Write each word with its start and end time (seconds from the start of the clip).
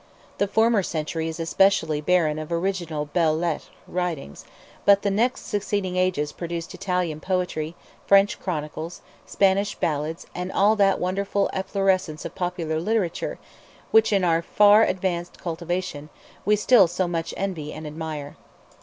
The 0.39 0.47
former 0.47 0.81
century 0.81 1.27
is 1.27 1.39
especially 1.39 2.01
barren 2.01 2.39
of 2.39 2.51
original 2.51 3.05
belles 3.05 3.39
lettres 3.39 3.69
writings; 3.87 4.45
but 4.83 5.03
the 5.03 5.11
next 5.11 5.41
succeeding 5.41 5.95
ages 5.95 6.31
produced 6.31 6.73
Italian 6.73 7.19
poetry, 7.19 7.75
French 8.07 8.39
chronicles, 8.39 9.01
Spanish 9.27 9.75
ballads, 9.75 10.25
and 10.33 10.51
all 10.51 10.75
that 10.75 10.97
wonderful 10.99 11.51
efflorescence 11.53 12.25
of 12.25 12.33
popular 12.33 12.79
literature, 12.81 13.37
which, 13.91 14.11
in 14.11 14.23
our 14.23 14.41
far 14.41 14.81
advanced 14.81 15.37
cultivation, 15.39 16.09
we 16.45 16.55
still 16.55 16.87
so 16.87 17.07
much 17.07 17.31
envy 17.37 17.71
and 17.71 17.85
admire. 17.85 18.37